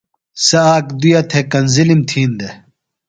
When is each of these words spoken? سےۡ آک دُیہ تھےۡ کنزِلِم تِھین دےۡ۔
سےۡ 0.45 0.65
آک 0.75 0.85
دُیہ 1.01 1.21
تھےۡ 1.29 1.47
کنزِلِم 1.51 2.01
تِھین 2.09 2.31
دےۡ۔ 2.39 2.55